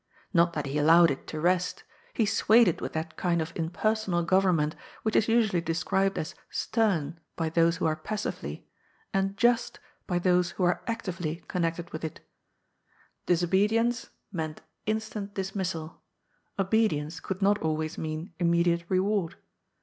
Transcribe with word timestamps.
Not 0.33 0.53
that 0.53 0.65
he 0.65 0.79
allowed 0.79 1.11
it 1.11 1.27
to 1.27 1.39
rest; 1.39 1.83
he 2.15 2.25
swayed 2.25 2.67
it 2.67 2.81
with 2.81 2.93
that 2.93 3.15
kind 3.17 3.39
of 3.39 3.53
impersonal 3.55 4.23
government 4.23 4.75
which 5.03 5.15
is 5.15 5.27
usually 5.27 5.61
described 5.61 6.17
as" 6.17 6.33
stem" 6.63 7.19
by 7.35 7.49
those 7.49 7.77
who 7.77 7.85
are 7.85 7.95
passively, 7.95 8.67
and" 9.13 9.37
just" 9.37 9.79
by 10.07 10.17
those 10.17 10.49
who 10.57 10.63
are 10.63 10.81
actively 10.87 11.43
connected 11.47 11.91
with 11.91 12.03
it 12.03 12.19
Disobedience 13.27 14.09
meant 14.31 14.61
instant 14.87 15.35
dismissal; 15.35 16.01
obedience 16.57 17.19
could 17.19 17.43
not 17.43 17.59
always 17.59 17.99
mean 17.99 18.33
imme 18.39 18.65
diate 18.65 18.85
reward. 18.89 19.35